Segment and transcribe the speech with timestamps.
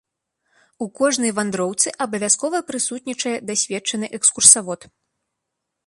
[0.85, 4.81] У кожнай вандроўцы абавязкова прысутнічае дасведчаны экскурсавод.